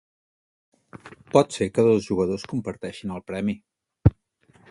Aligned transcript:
Pot 1.35 1.53
ser 1.57 1.67
que 1.75 1.85
dos 1.89 2.09
jugadors 2.13 2.47
comparteixin 2.55 3.13
el 3.17 3.23
premi. 3.31 3.59